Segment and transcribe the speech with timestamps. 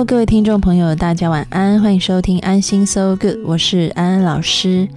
[0.00, 4.88] Hello，各位听众朋友，大家晚安，欢迎收听安心 So Good，我是安安老师。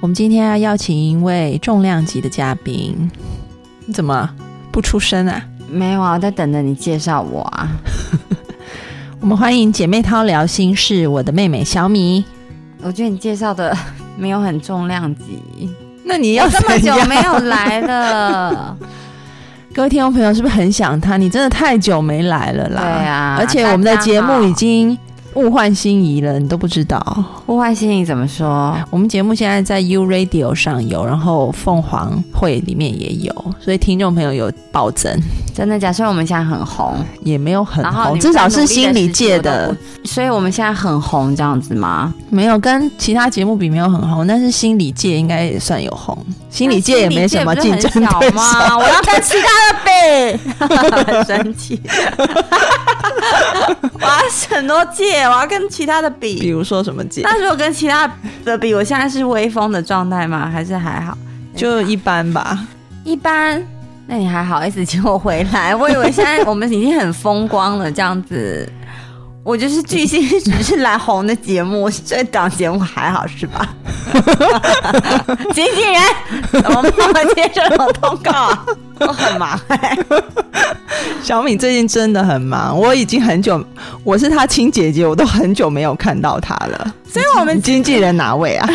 [0.00, 3.10] 我们今天要邀请一位重量级的嘉宾，
[3.86, 4.28] 你怎么
[4.70, 5.42] 不出声啊？
[5.70, 7.70] 没有啊，在等着你介绍我啊。
[9.20, 12.22] 我们欢迎姐妹淘聊心事，我的妹妹小米。
[12.82, 13.74] 我觉得你介绍的
[14.18, 15.70] 没有很重量级，
[16.04, 18.76] 那你要这么久没有来了。
[19.74, 21.16] 各位听众朋友，是不是很想他？
[21.16, 22.82] 你真的太久没来了啦！
[22.82, 24.96] 对啊，而且我们的节目已经
[25.34, 27.04] 物换星移了，你都不知道。
[27.46, 28.76] 物换星移怎么说？
[28.90, 35.10] 我们节目现在在 U Radio 上有，然后凤凰会里面也有，所以听众朋友有暴增。
[35.54, 39.74] 真的，假设我们现在很红，也没有很红，至少是心理界的。
[40.04, 42.12] 所以我们现在很红，这样子吗？
[42.30, 46.16] 没有，跟其他节目比没有很红，但是心理界应该也算有红。
[46.50, 48.38] 心理界也没什么竞争对手。
[48.76, 49.92] 我要跟其他的比，
[51.12, 51.80] 很生气。
[53.94, 54.18] 我要
[54.50, 54.84] 很多
[55.22, 56.40] 界，我要跟其他的比。
[56.40, 57.22] 比如说什么界？
[57.22, 58.10] 那如果跟其他
[58.44, 60.50] 的比，我现在是微风的状态吗？
[60.50, 61.16] 还是还好？
[61.54, 62.58] 就一般吧。
[63.04, 63.62] 一般。
[64.08, 65.74] 那你还好意思请我回来？
[65.74, 68.68] 我以为现在我们已经很风光了，这样子。
[69.44, 73.74] 我就是巨星，只是来红的节目，这档节目还好是吧？
[75.54, 76.00] 经纪人，
[76.74, 76.92] 我们
[77.34, 78.50] 接这种通告，
[79.00, 79.98] 我很忙哎。
[81.22, 83.62] 小敏最近真的很忙，我已经很久，
[84.04, 86.94] 我是她亲姐姐，我都很久没有看到她了。
[87.08, 88.68] 所以我们经纪人哪位啊？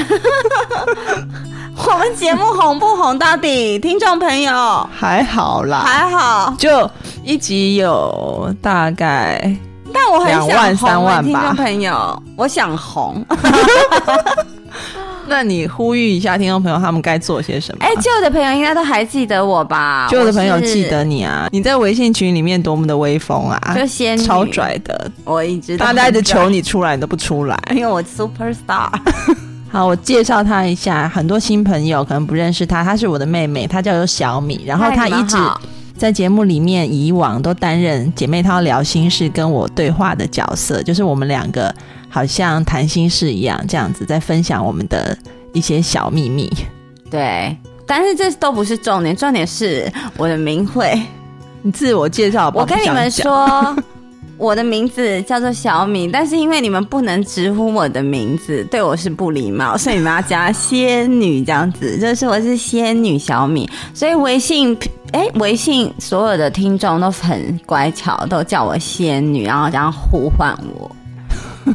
[1.86, 3.18] 我们节目红不红？
[3.20, 6.90] 到底听众朋友还好啦，还好，就
[7.24, 9.56] 一集有大概，
[9.94, 13.24] 但我很想万三万听众朋友，我想红。
[15.30, 17.86] 那你呼吁一下听众朋友，他们该做些什么？
[17.86, 20.08] 哎，旧的朋友应该都还记得我吧？
[20.10, 21.48] 旧的朋友记得你啊！
[21.52, 23.76] 你在微信群里面多么的威风啊！
[23.76, 28.90] 就仙超拽的，我一直大家一直求你出来，你都不出来，因为我 super star。
[29.70, 35.38] 好，我介绍她一下，很多新朋友可能不认识她，她是我的妹妹，她叫做小米，然后她一直
[35.98, 41.74] 在节目里面，以往都担任姐妹淘聊心事跟我对话的角色，就是我们两个
[42.10, 45.18] 好像谈心事一样，这样子在分享我们的
[45.54, 46.52] 一些小秘密。
[47.10, 51.00] 对，但是这都不是重点，重点是我的名讳，
[51.62, 52.52] 你自我介绍。
[52.54, 53.76] 我跟你们说。
[54.40, 63.68] 我的名字叫做小米，但是因为你们不能直呼我的名字，对我是不礼貌，所以你们要加仙女这样子，就是我是仙女小米。
[63.96, 64.78] 所以微信，
[65.12, 70.92] 哎，微信所有的听众都很乖巧，都叫我仙女，然后这样呼唤我。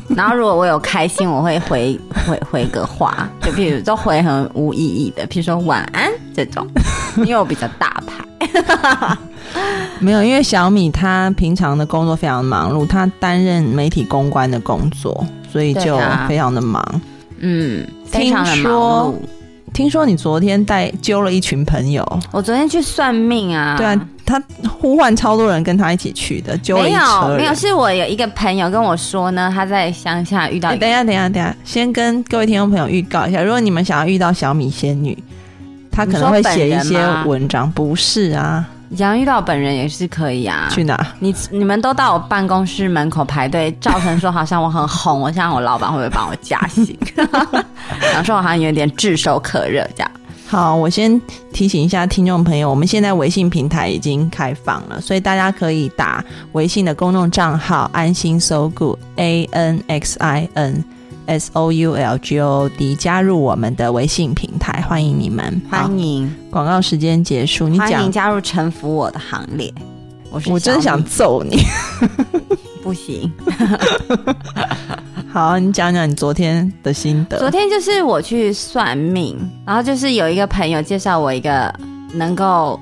[0.16, 6.66] 然后如果我有开心，我会回 回回个话，就譬如都回很无意义的，譬如说晚安这种，
[7.18, 8.24] 因为我比较大牌。
[10.00, 15.98] 没有，因为小米他平常的工作非常忙碌，他担任媒体公关的工作，所以就
[16.28, 16.82] 非常的忙。
[17.38, 19.14] 嗯，听说
[19.72, 23.76] 听说你昨天带揪了一群朋友，我昨天去算命啊。
[23.76, 26.98] 对啊，他呼唤超多人跟他一起去的，揪了一车
[27.28, 30.70] 没有，没有，是我有一个朋友跟我说呢，他在乡下遇到。
[30.76, 35.16] 等一下，等一下，等一下，先跟各位听众朋友预告一下，如果你们想要遇到小米仙女，
[35.90, 38.66] 她可能会写一些文章，不是啊。
[38.96, 40.68] 想遇到本人也是可以啊。
[40.70, 41.06] 去哪？
[41.18, 46.94] 你你们都到我办公室门口排队，造成说好像我很红，我想我老板会不会帮我加薪？
[47.16, 50.10] 然后说我好像有点炙手可热这样。
[50.52, 51.18] 好，我先
[51.50, 56.22] 提醒一下听众朋友，我们现在微信平台已经开放了，所以大家可以打
[56.52, 60.84] 微信的公众账号“安心 So Good A N X I N”。
[61.24, 65.62] S O U L G O D 加入我们的微信平台，欢迎你们！
[65.70, 66.30] 欢迎！
[66.50, 69.72] 广告时间结束，你欢迎加入臣服我的行列。
[70.30, 71.62] 我是我真想揍你，
[72.82, 73.32] 不行。
[75.32, 77.38] 好，你讲讲你昨天的心得。
[77.38, 79.34] 昨天就是我去算命，
[79.64, 81.74] 然后就是有一个朋友介绍我一个
[82.12, 82.78] 能够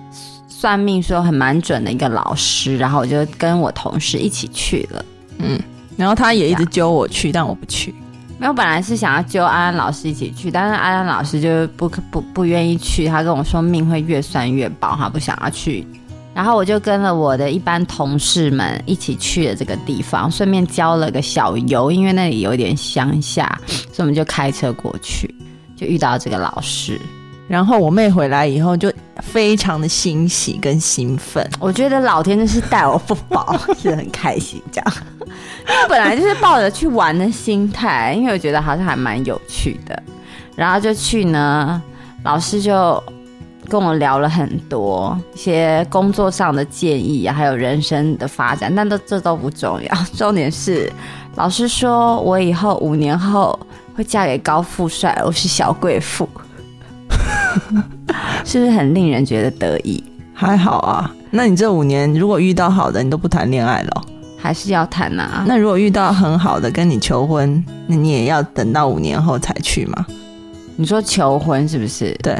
[0.49, 5.05] 算命说很蛮准的一个老师，然后我就跟我同事一起去了。
[5.38, 5.61] 嗯，
[5.97, 7.94] 然后他也一直揪我去，但我不去。
[8.37, 13.06] 没有，本来是想要揪安安老师一起去，但是安安老师就不不不愿意去。
[13.06, 15.87] 他跟我说命会越算越薄，他不想要去
[16.32, 25.35] 然后我就跟了我的一班同事们一起去了这个地方，顺便交了个小游，因为那里有点乡下，所以我们就开车过去，
[25.77, 26.99] 就遇到这个老师。
[27.49, 34.93] 然后我妹回来以后就非常的欣喜跟兴奋，我觉得老天真是待我不薄，是很开心这样。
[35.21, 40.00] 因为本来就是抱着去玩的心态，因为我觉得好像还蛮有趣的，
[40.55, 41.82] 然后就去呢，
[42.23, 43.03] 老师就。
[43.70, 49.88] 跟我聊了很多一些工作上的建议啊，还有人生的发展，但都这都不重要。
[50.12, 50.93] 重点是，
[51.37, 53.56] 老师说我以后五年后
[53.94, 56.28] 会嫁给高富帅，我是小贵妇，
[58.44, 60.02] 是不是很令人觉得得意？
[60.34, 61.14] 还好啊。
[61.31, 64.02] 那你这五年如果遇到好的，你都不谈恋爱了？
[64.37, 65.44] 还是要谈啊？
[65.46, 70.05] 那如果遇到很好的跟你求婚，那你也要等到五年后才去吗？
[70.75, 72.12] 你说求婚是不是？
[72.20, 72.37] 对。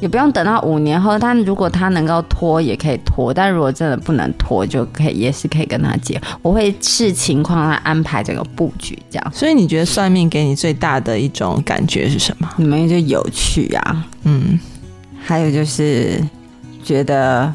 [0.00, 6.20] 也不用等到五年后，但如果他能够拖，也可以拖；但如果真的不能拖，就可以也是可以跟他结。
[6.42, 9.32] 我会视情况来安排这个布局，这样。
[9.32, 12.50] 所以你觉得算命给你最大的一种感觉是什么？
[12.56, 14.58] 你们就有趣啊，嗯，
[15.22, 16.20] 还有就是
[16.82, 17.50] 觉得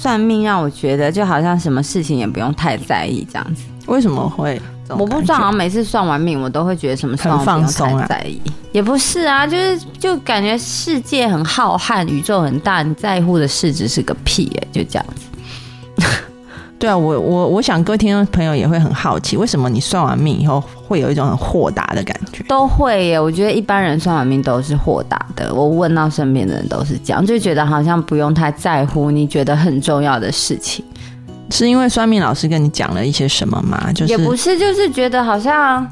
[0.00, 3.64] 算命让我觉得就好像什么事情也不用太在意这样子。
[3.84, 4.58] 为什么会？
[4.88, 8.40] 我不知道，好像每次算完命，我都会觉得什么很放松啊，在意
[8.72, 16.06] 也不是啊，就是就感觉世界很浩瀚，宇宙很大，你在乎的事只是个屁哎，就这样子。
[16.80, 22.42] 对啊，我我我想各位听众朋友也会很好奇，为什么你算完命以后会有一种很豁达的感觉？
[22.48, 25.54] 都会耶，我觉得一般人算完命都是豁达的。
[25.54, 30.82] 我问到身边的人都是这样，就觉得好像不用太在乎你觉得很重要的事情。
[31.50, 33.92] 是因为算命老师跟你讲了一些什么吗？
[33.92, 35.86] 就是也不是，就是觉得好像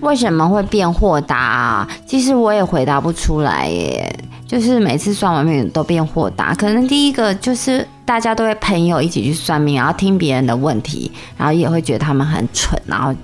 [0.00, 1.88] 为什么会变豁达啊？
[2.04, 4.14] 其实我也回答不出来耶。
[4.46, 13.14] 就是每次算完命都变豁达，可能第一个就是大家都会朋友一起去算命，然后听别人的问题，然后也会觉得他们很蠢，然后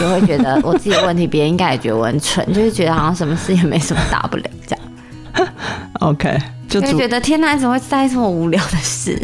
[0.00, 5.48] 也会觉得我自己的问题别人应该也觉得我很蠢，就是觉得好像什么事也没什么大不了这样。
[6.00, 6.36] OK，
[6.68, 9.16] 就觉得天哪，怎么会在意这么无聊的事？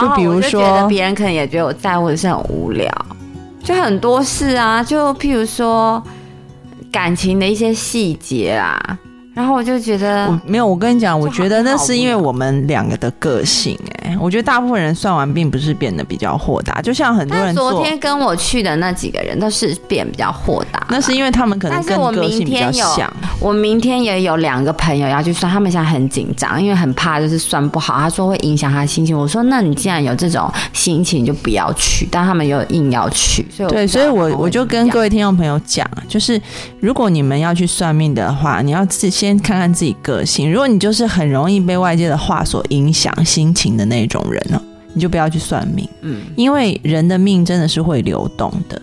[0.00, 2.90] 就比如说，别人可能也觉得我在乎的是很无聊，
[3.62, 6.02] 就很多事啊，就譬如说
[6.90, 8.98] 感情的一些细节啊。
[9.36, 10.66] 然后我就觉得，我没有。
[10.66, 13.78] 我跟你讲，我觉得那是因为我们两个的个性。
[14.00, 20.86] 哎，我觉得大部分人算完并不是变得比较豁达，就像很多人昨天跟我去的那几个人都是变比较豁达。
[20.88, 23.12] 那是因为他们可能跟个性比较像。
[23.38, 27.94] 我明天也有两个朋友要去算，他们现在很紧张，因为很怕就是算不好。
[27.98, 29.14] 他说会影响他心情。
[29.14, 32.08] 我说那你既然有这种心情，就不要去。
[32.10, 36.40] 但他们又硬要去，所以对，所以我我就跟各位听众朋友讲，就是
[36.80, 39.25] 如果你们要去算命的话，你要自先。
[39.26, 44.62] 先看看自己个性，如果你就是很容易被外界的话所影响心情的那种人呢，
[44.94, 45.88] 你就不要去算命。
[46.02, 48.80] 嗯，因为人的命真的是会流动的。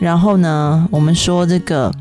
[0.00, 1.92] 然后呢，我们说这个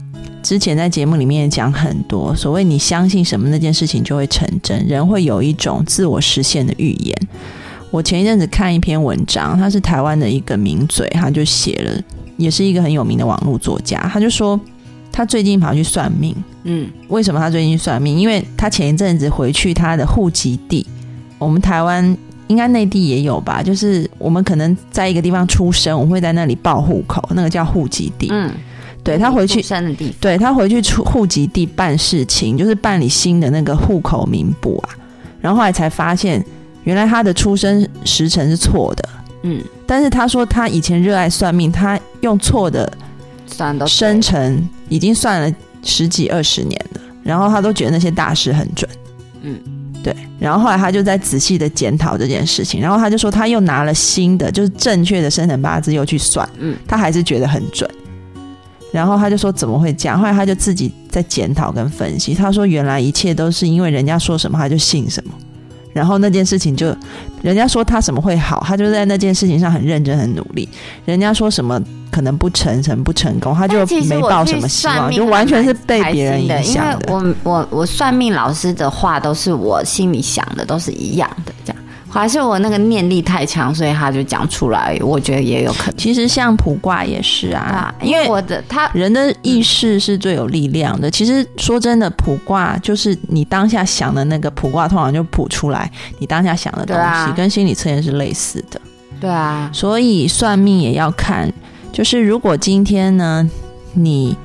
[0.44, 4.86] 之前在节目里面讲很多，所谓你相信什么，那件事情就会成真。
[4.86, 7.16] 人会有一种自我实现的预言。
[7.92, 12.04] 我前一阵子看一篇文章，他是台湾的一个名嘴，他就写了，
[12.38, 14.60] 也是一个很有名的网络作家，他就说。
[15.18, 18.20] 他最近跑去算命，嗯，为什么他最近算命？
[18.20, 20.86] 因为他前一阵子回去他的户籍地，
[21.40, 22.16] 我们台湾
[22.46, 23.64] 应该内地也有吧？
[23.64, 28.28] 就是我们可能在一个地方出生，我们会在那里报户口，那个叫户籍地。
[28.30, 28.52] 嗯，
[29.04, 34.90] 对他回去山的地，对他回去出户籍地办事情，就是办理新的那个户口名簿啊。
[35.42, 36.46] 然后后来才发现，
[36.84, 39.10] 原来他的出生时辰是错的。
[39.42, 42.88] 嗯，但是他说他以前热爱算命，他用错的。
[43.88, 48.90] 生辰已经算了十几二十年了，然后他都觉得那些大师很准，
[49.42, 49.58] 嗯，
[50.04, 50.16] 对。
[50.40, 57.90] 然后后来他就在仔细的检讨这件事情，然后他就说他又拿了新的，就是正确的生辰八字又去算，嗯，他还是觉得很准。
[58.92, 60.18] 然后他就说怎么会这样？
[60.20, 65.34] 后来他就自己在检讨跟分析，他说原来一切都是因为人家说什么他就信什么，
[65.94, 66.96] 然后那件事情就
[67.42, 70.68] 人家说他什么会好，他就在那件事情上很认真很努力。
[71.06, 71.82] 人家说什么？
[72.18, 77.12] 可能不成成不成功，他就没抱什么希望，就完全是被别人影响的。
[77.12, 84.98] 因为我我我算命老师的话都是我心里想的，都是一样的，这样还是我那个念力太强，所以他就讲出来。
[85.04, 85.96] 我觉得也有可能。
[85.96, 91.12] 其实像卜卦也是啊，因为我的他人的意识是最有力量的。
[91.12, 98.82] 其实说真的，卜卦就是你当下想的那个卜卦，通常就卜出来你当下想的东西，跟心理测验是类似的。
[99.22, 101.54] 对啊，所以算命也要看。
[101.98, 103.50] 就是如果今天呢，
[103.94, 104.38] 你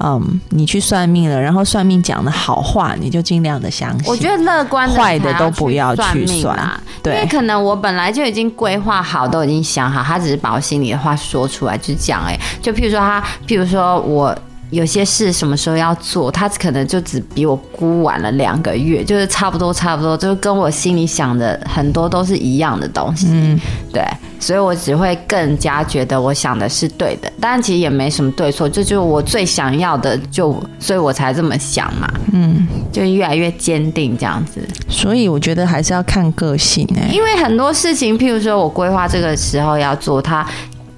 [0.00, 4.10] 嗯，你去算命了，然后算命讲的好话，你就尽量的相信。
[4.10, 6.58] 我觉得乐观的坏的都不要去算
[7.04, 14.36] 对，因为可能我本来就已经规划好，都已经想好，他只是把我心里的话说出来，就是讲哎，就譬如说他，譬如说我。
[14.70, 23.28] 有些事什么时候要做，他可能就只比我估晚了两个月，就是差不多差不多，就是跟我心里想的很多都是一样的东西。
[23.30, 23.56] 嗯，
[23.92, 24.02] 对，
[24.38, 32.08] 所以我只会更加觉得我想的是对的，但其实也没什么对错，这就是我最想要的，就所以我才这么想嘛。
[32.32, 34.60] 嗯，就越来越坚定这样子。
[34.88, 40.46] 所以我觉得还是要看个性哎，因为很多事情，譬如说我规划这个时候要做它。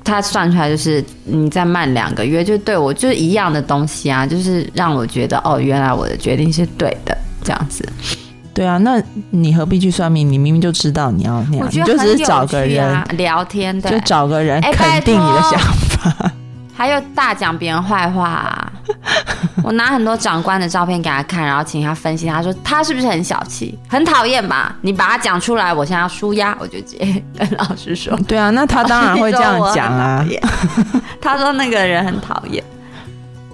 [0.05, 7.15] 他算出来就是你再慢两个月，就对我就是一样的东西啊，就是让我觉得哦，原来我的决定是对的，
[7.45, 7.87] 这样子。
[8.59, 9.01] 对啊，那
[9.31, 10.29] 你何必去算命？
[10.29, 16.33] 你明明就知道你要那样，你就只是找个人聊天，就找个人肯定你的想法。
[16.75, 18.73] 还有大讲别人坏话，
[19.63, 24.75] 我拿很多长官的照片给他看，然后请他分析，他说他是不是很小气，很讨厌吧？
[24.81, 28.17] 你把他讲出来，我现在要舒压，我就直接跟老师说。
[28.27, 30.27] 对啊，那他当然会这样讲啊。
[31.23, 32.65] 他说那个人很讨厌，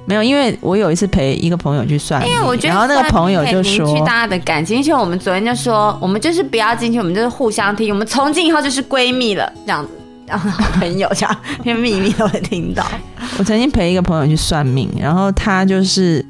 [0.07, 9.91] 没有，因为我有一次陪一个朋友去算，因为我觉得，然后那个朋友就说，大家的感情，而且我们昨天就说，我们就是不要进去，我们就是互相听，我们从今以后就是闺蜜了，这样子。
[10.27, 12.83] 然后朋友这样， 连秘密都会听到。
[13.39, 16.25] 我曾经陪一个朋友去算命，然后他就是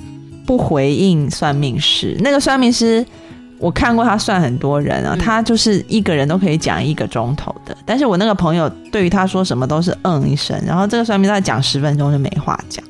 [0.45, 2.17] 不回应算命师。
[2.19, 3.07] 那个算命师，
[3.61, 7.77] 我看过他算很多人啊，他就是一个人都可以讲一个钟头的。
[7.87, 12.85] 但是我那个朋友对于他说什么都是嗯一声，然后这个算命他讲十分钟就没话讲。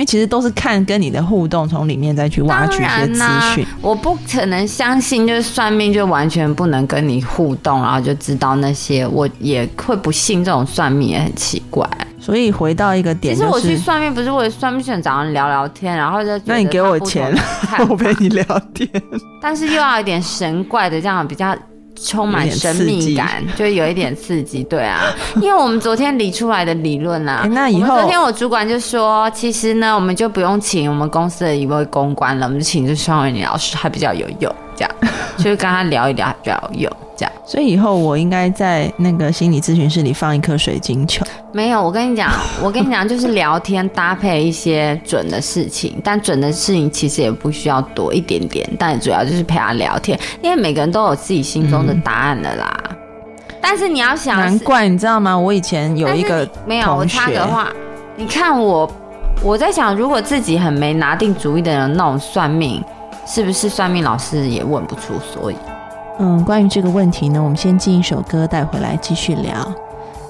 [0.00, 3.22] 因为其实都是看跟你的互动，从里面再去挖掘一些资
[3.54, 3.66] 讯。
[3.82, 9.06] 我不可能相信，就是算命就完全不能跟你互动，然后就知道那些。
[9.06, 11.86] 我也会不信这种算命，也很奇怪。
[12.18, 17.30] 所以回到一个点，其实我去算命不是为了算命，想找人聊聊天，然后就那你给我钱，
[17.86, 18.42] 我陪你聊
[18.72, 18.88] 天。
[19.42, 21.54] 但是又要一点神怪的，这样比较。
[22.02, 25.00] 充满神秘感， 就有一点刺激，对啊，
[25.40, 34.90] 因为我们昨天理出来的理论啊，那以后昨天我主管就说，其实呢，我们就不用请我们公司的一位公关了，我们就请这双维女老师，还比较有用，这样，
[35.36, 36.96] 就是跟他聊一聊比较有用。
[37.44, 41.24] 所以以后我应该在那个心理咨询室里放一颗水晶球。
[41.52, 42.30] 没有，我跟你讲，
[42.62, 52.80] 我跟你讲，就是聊天搭配一些准的事情，但准的事情其实也不需要多一点点，但主要就是陪他聊天，因为每个人都有自己心中的答案的啦。
[53.60, 55.36] 但是你要想，难怪你知道吗？
[55.36, 57.68] 我以前有一个没有，我插个话，
[58.16, 58.90] 你看我，
[59.42, 62.82] 我在想，如果自己很没拿定主意的人那种算命，
[63.26, 65.56] 是不是算命老师也问不出所以？
[66.22, 69.72] 嗯，关于这个问题呢，我们先进一首歌带回来继续聊。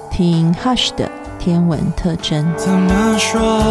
[0.09, 2.47] 听 Hush 的天文特征。
[2.55, 3.61] 怎么说？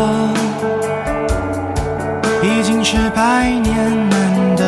[2.42, 4.66] 已经是百年难得。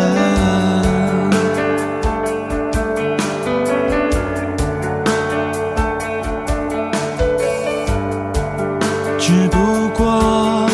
[9.18, 10.66] 只不过，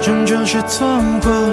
[0.00, 0.86] 终究是错
[1.20, 1.52] 过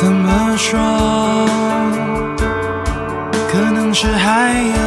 [0.00, 0.80] 怎么说？
[3.52, 4.79] 可能是海洋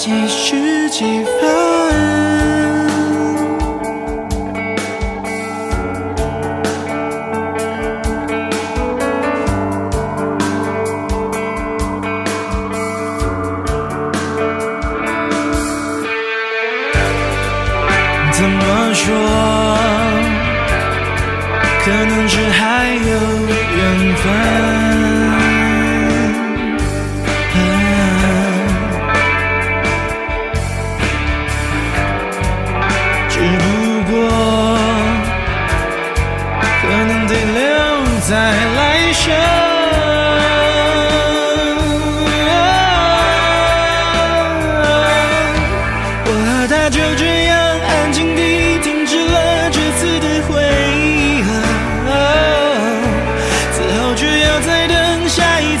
[0.00, 0.39] 继续。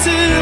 [0.02, 0.39] 下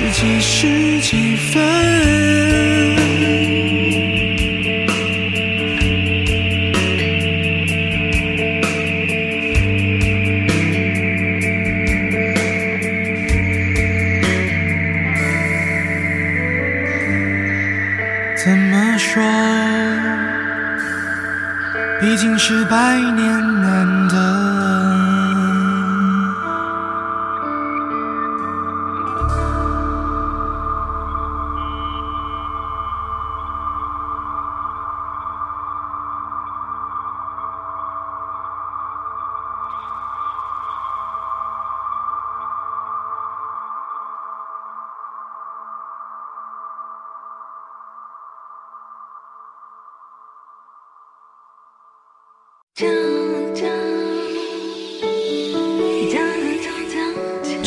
[0.00, 2.69] 是几时几分。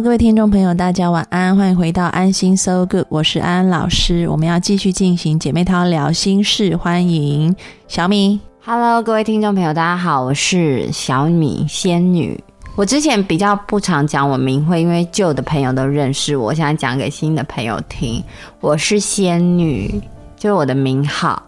[0.00, 4.26] Hello，各位听众朋友，大家晚安，欢迎回到安心 So Good，我是安安老师。
[4.30, 7.54] 我们要继续进行姐妹淘聊心事，欢迎
[7.86, 8.40] 小米。
[8.64, 12.42] Hello，各位听众朋友，大家好，我是小米仙女。
[12.76, 18.24] 我之前比较不常讲我名讳，因为旧的朋友都认识我，现在讲给新的朋友听。
[18.60, 20.00] 我是仙女，
[20.34, 21.42] 就是我的名号，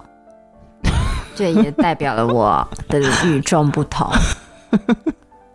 [1.35, 4.13] 这也代表了我的与众不同。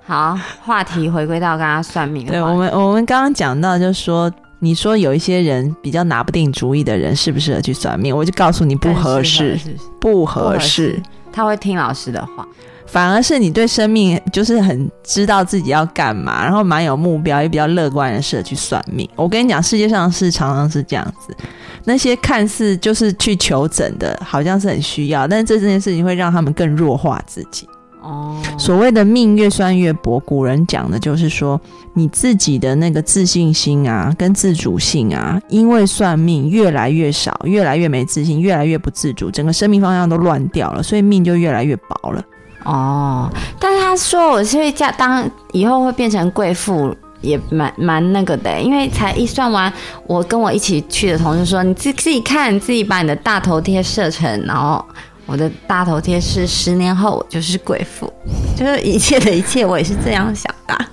[0.08, 8.16] 好，话题回归到刚刚算命的对我们，我们刚刚讲到，就是说，你说有一些人比较拿不定主意的人，适不适合去算命？
[8.16, 9.60] 我就告诉你不合适，
[10.00, 10.98] 不合适。
[11.30, 12.48] 他会听老师的话。
[12.86, 19.06] 反而是你对生命就是很知道自己要干嘛，然后蛮有目标，也比较乐观的人适合去算命。
[19.14, 21.36] 我跟你讲，世界上是常常是这样子，
[21.84, 27.68] 那些看似就是去求诊的，好像是很需要，但是这件事情会让他们更弱化自己。
[28.02, 31.60] 哦，所谓的命越算越薄，古人讲的就是说，
[31.94, 42.24] 你自己的那个自信心啊，跟自主性啊，因为算命越来越少，越来越没自信，越来越不自主，整个生命方向都乱掉了，所以命就越来越薄了。
[42.64, 43.30] 哦，
[43.60, 49.72] 但是他说我是会嫁当以后会变成贵妇，也蛮蛮那个的，因为才一算完，
[50.06, 54.84] 我跟我一起去的同事说，你自自己看，你自己把你的大头贴设成，然后
[55.28, 58.12] 我的大头贴是十年后我就是贵妇，
[58.56, 60.86] 就是一切的一切，我也是这样想的。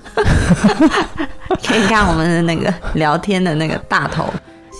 [1.65, 4.25] 可以看我们的那个聊天的那个大头，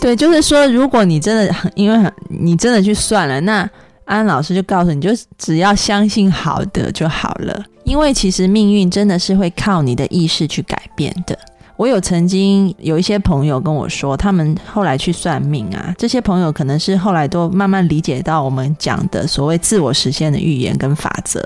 [0.01, 3.67] 对，就是说，如果你真的很因为你真的去算了，那
[4.03, 7.63] 安老师就告诉你，就只要相信好的就好了。
[7.85, 11.37] 因为其实命运真的是会靠你的意识去改变的。
[11.77, 21.45] 我有曾经有一些朋友跟我说，他们后来去算命啊，这些朋友可能是后来都慢慢理解到我们讲的所谓自我实现的预言跟法则，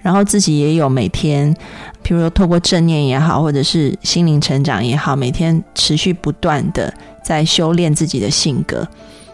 [0.00, 1.54] 然后自己也有每天，
[2.04, 6.92] 譬如说透过正念也好，或者是心灵成长也好，每天持续不断的
[7.24, 8.86] 在修炼自己的性格。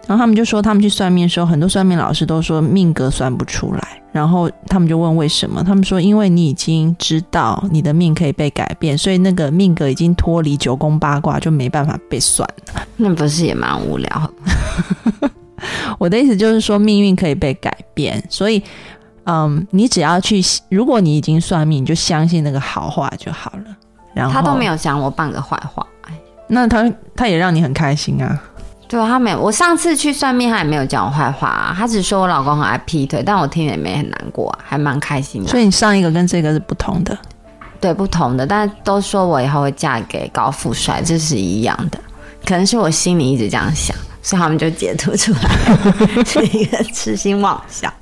[0.07, 4.03] 然后他们就说，他们去算命的时候，很多算命老师都说命格算不出来。
[4.13, 5.63] 然后他们就问为什么？
[5.63, 12.49] 他们说，因为你已经知道你的命可以被改变，所以那个命格已经脱离九宫八卦，就没办法被算。
[12.97, 14.31] 那不是也蛮无聊？
[15.99, 18.63] 我的意思就是说，命运可以被改变，所以，
[19.25, 20.41] 嗯，你只要去，
[20.71, 23.77] 如果你已经算命，你就相信那个好话就好了。
[24.15, 25.87] 然后他都没有讲我半个坏话，
[26.47, 28.41] 那他他也让你很开心啊。
[28.89, 29.41] 对啊，他没有。
[29.41, 31.75] 我上次去算命，他也没有讲我坏话啊。
[31.77, 35.49] 他只说我老公很爱劈腿，但我听也没很难过，还蛮开心的。
[35.49, 37.19] 所以你上一个跟这个是不同的，
[37.81, 38.47] 对，不同的。
[38.47, 41.99] 但都说我以后会嫁给高富帅，这是一样的。
[42.45, 45.51] 可能是我心里一直这样想，所以他们就截图出来，
[46.25, 47.93] 是一个痴心妄想，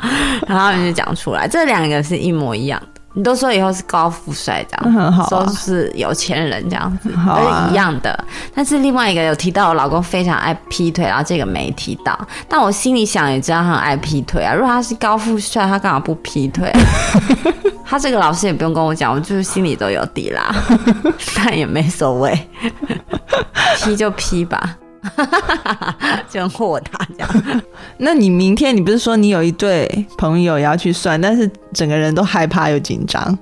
[0.46, 2.78] 然后他们就讲出来，这两个是一模一样。
[3.16, 8.24] 你都说以后是高富帅这样，很好，说是有钱人这样子，是一样的。
[8.53, 12.18] 但是另外一个有提到我老公非常爱劈腿，然后这个没提到。
[12.48, 14.53] 但我心里想也知道他很爱劈腿啊。
[14.53, 16.72] 如果他是高富帅，他干嘛不劈腿？
[17.87, 20.53] 他这个老师也不用跟我讲，我就是心里都有底啦。
[21.37, 22.48] 但也没所谓，
[23.79, 24.77] 劈就劈吧。
[26.28, 27.62] 就很豁达这样。
[27.98, 33.38] 那你明天你不是说你有一对朋友要去算，但是整个人都害怕又紧张。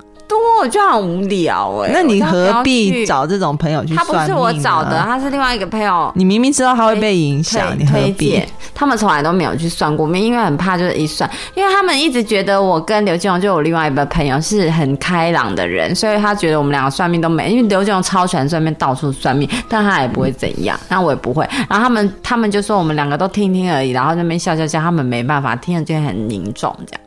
[0.63, 3.93] 我就很无聊哎，那你何必找这种朋友去？
[3.93, 6.09] 他不是我找的，他是另外一个朋友。
[6.15, 8.41] 你明明知道他会被影响，你何必？
[8.73, 17.51] 他们从来都没有去算过命，因为很怕就是一算，因为他们一直觉得我跟刘金荣就有另外一个朋友是很开朗的人，所以他觉得我们两个算命都没。
[17.51, 21.45] 因为刘金荣超喜欢算命，到处算命，但他也不会怎样， 那我也不会。
[21.69, 27.01] 然后他们他们就说我们两个都听听而已，然后那边笑笑笑，他们没办法听了就很凝重这样。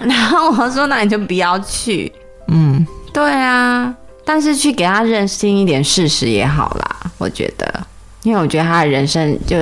[0.08, 2.10] 然后我说那你就不要去。
[2.48, 7.86] 嗯，对啊，但是去给他认清一点事实也好啦，我觉得，
[8.22, 9.56] 因为我觉得他的人生就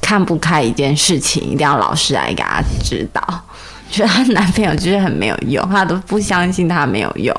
[0.00, 3.22] 看不开一件事情，一定要老师来给他指导。
[3.88, 7.34] 觉得她男朋友就是很没有用，她都不相信他没有用，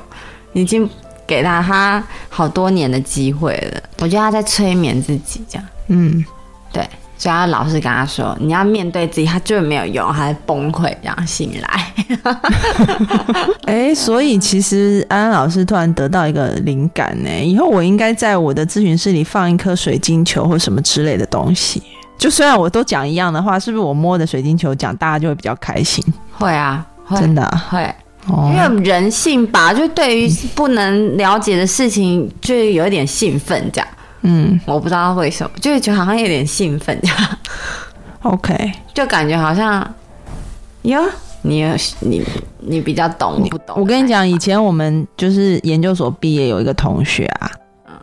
[0.54, 0.90] 已经
[1.28, 3.84] 给他他好多年的机会了。
[4.00, 6.24] 我觉得他在催眠自己，这样，嗯，
[6.72, 6.88] 对。
[7.18, 11.94] 所以他老师跟他说：“你要面对自己，他就是没有用，他在崩溃，这样醒来。
[13.66, 21.82] ”哎，所以其实安安老师突然得到一个灵感呢，以后我应该在我的咨询室里放一颗水晶球或什么之类的东西。
[22.20, 26.04] 就虽然我都讲一样的话，是不是我摸的水晶球讲，大家就会比较开心？
[26.34, 27.96] 会啊，真的会，
[28.28, 33.88] 因为人性吧，就对于不能了解的事情，就有一点兴奋，这样。
[34.28, 37.18] 嗯，我不知道为什么，就是觉得好像有点兴奋，这样。
[38.24, 39.82] OK，就感觉好像
[40.82, 41.02] 哟，
[41.44, 41.64] 你
[42.02, 42.22] 你
[42.60, 43.80] 你比较懂，我不懂。
[43.80, 47.50] 我跟你讲，以前我们就是研究所毕业有一个同学啊，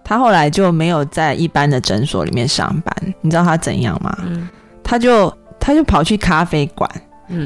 [0.03, 4.17] 他后来就没有在一般的诊所里面上班，你知道他怎样吗？
[4.25, 4.49] 嗯，
[4.83, 6.91] 他就他就跑去咖啡馆，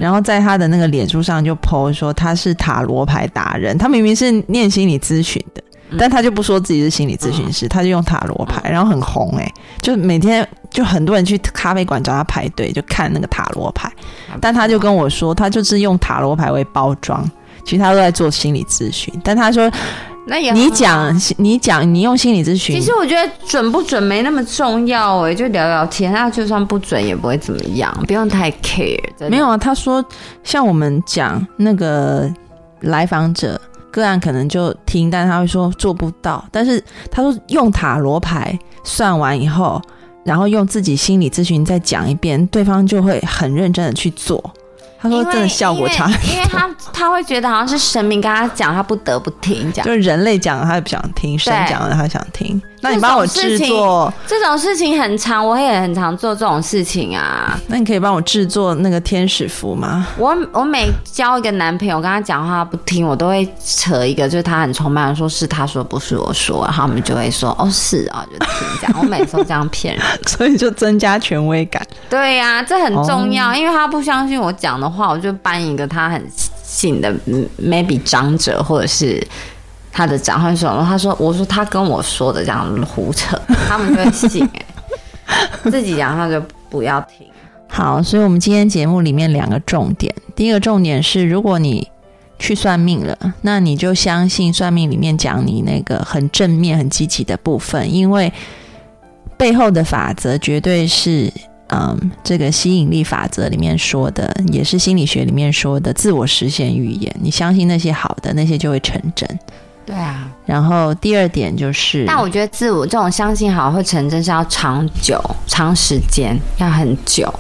[0.01, 5.63] 然后在他的那个脸书上就 po 说他是塔罗牌达人，他明明是念心理咨询的。
[5.97, 13.91] 但他就不说自己是心理咨询师，他就用塔罗牌，然后很红哎，就每天就很多人去咖啡馆找他排队，就看那个塔罗牌。
[14.41, 17.25] 但他就跟我说，他就是用塔罗牌为包装，
[17.65, 19.13] 其实他都在做心理咨询。
[19.25, 19.71] 但他说，
[20.27, 29.01] 那也你讲你讲你用心理咨询，其实我觉得准不准没那么重要哎，就聊聊天，那就算不准也不会怎么样，不用太 care。
[29.31, 30.05] 没有啊，他说
[30.45, 32.31] 像我们讲那个
[32.81, 33.59] 来访者。
[33.91, 36.45] 个案可能就听，但他会说做不到。
[36.51, 39.81] 但是他说用塔罗牌算完以后，
[40.25, 44.43] 然后用自己心理咨询再讲一遍，对方就会很认真的去做。
[45.01, 49.73] 他说：“真的效果差，因为他 他会觉得好像是神明跟他讲，他不得不听。
[49.73, 52.61] 讲就是人类讲他不想听，神讲了他想听。
[52.81, 57.59] 那你帮我制作这种事情很长，我也很常做这种事情啊。
[57.69, 60.07] 那你可以帮我制作那个天使服吗？
[60.19, 68.97] 我我每交一个男朋友，跟他讲话不听，我都会扯一个，就是他很崇拜，说是他说不是我说，然后我们就会说哦是啊，就听这样。
[69.01, 71.81] 我每次都这样骗人， 所以就增加权威感。
[72.11, 74.89] 对呀，这很重要，因为他不相信我讲的。
[74.89, 76.27] 话我就搬一个他很
[76.65, 77.15] 信的
[77.63, 79.25] ，maybe 长者或者是
[79.93, 84.49] 他的长辈说，他说我说他跟我说的这样胡扯，他们就会信
[85.27, 87.27] 哎，自己讲他就不要听。
[87.69, 91.89] 好，所以我们今天节目里面两个重点，第一个重点是，如果你
[92.39, 98.33] 去算命了，那你就相信算命里面讲你那个很正面、很积极的部分，因为
[99.37, 101.33] 背后的法则绝对是。
[101.71, 107.15] 嗯，这个吸引力法则里面说的，也是心理学里面说的自我实现预言。
[107.21, 109.39] 你相信那些好的，那些就会成真。
[109.89, 110.31] 对啊。
[110.45, 117.33] 然后第二点就是，但我觉得自我这种相信好会成真是要长久、长时间，要很久。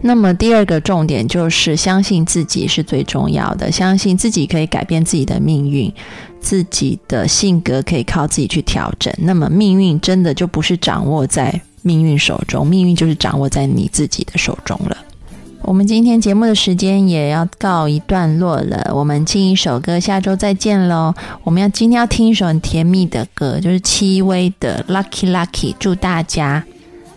[0.00, 5.94] 那么第二个重点就是相信自己是最重要的，相信自己可以改变自己的命运，
[6.40, 9.14] 自己的性格可以靠自己去调整。
[9.18, 14.96] 那么命运真的就不是掌握在命运手中，命运就是掌握在你自己的手中了。
[15.64, 21.14] 我们今天节目的时间也要告一段落了，我们听一首歌，下周再见喽。
[21.44, 26.64] 我们要今天要听一首很甜蜜的歌，就是戚薇的《Lucky Lucky》，祝大家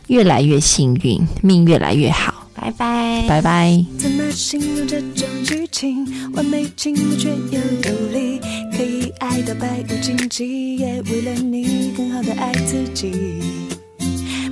[0.08, 2.34] 越来越幸运，命越来越好。
[2.54, 3.86] 拜拜，拜拜。
[3.98, 6.08] 怎么形容这种剧情？
[6.34, 8.40] 完美情侣却又有力，
[8.78, 13.42] 可以爱到百无禁忌，也为了你更好的爱自己，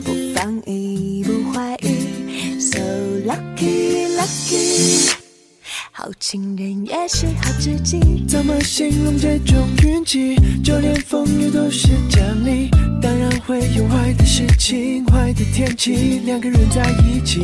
[0.03, 1.92] 不放逸，不怀疑
[3.25, 5.09] lucky lucky。
[5.91, 10.35] 好情人也是好知己，怎么形容这种运气？
[10.63, 12.69] 就连风雨都是奖励，
[13.01, 17.39] 当然会有坏的事情、坏的天气，两个人在一起，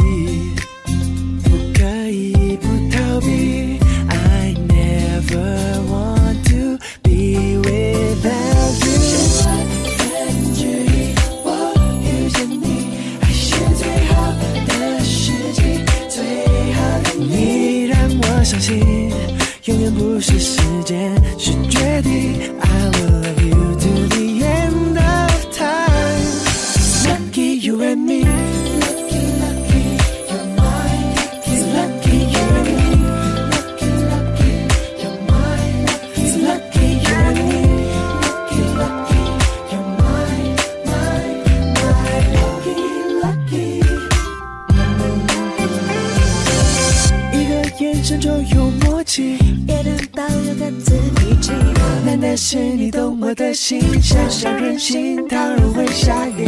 [53.70, 56.44] 心，想想任性，倘若会下雨，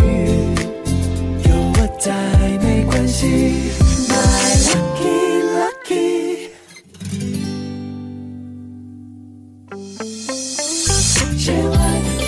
[1.48, 2.12] 有我在
[2.64, 3.70] 没关系。
[4.10, 6.50] My lucky lucky。
[11.38, 11.78] 千万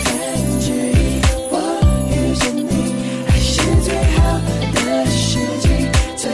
[0.03, 0.13] 分
[0.59, 1.53] 之一，我
[2.11, 2.93] 遇见你，
[3.25, 4.39] 还是最好
[4.75, 6.29] 的时机，最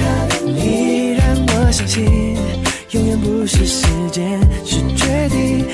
[0.00, 2.04] 好的你让我相信，
[2.90, 5.64] 永远不是时间，是决定。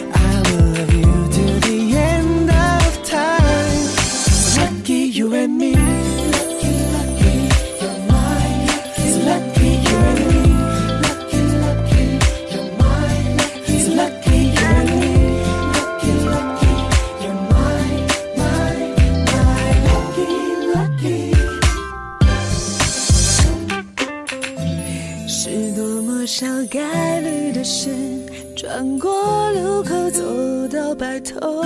[31.34, 31.57] 到